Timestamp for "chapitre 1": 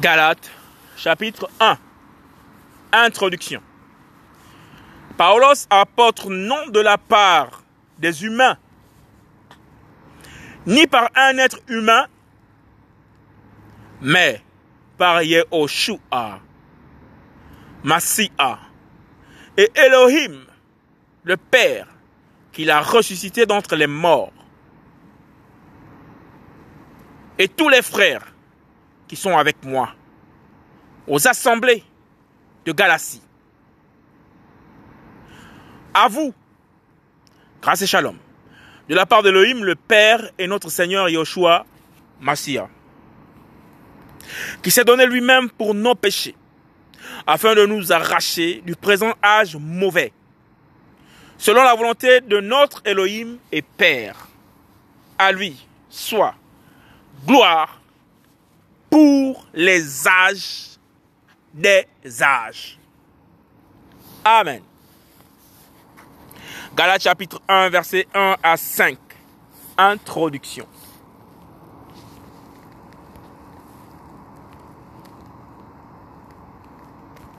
0.96-1.78, 67.02-67.70